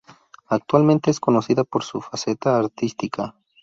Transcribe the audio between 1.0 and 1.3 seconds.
es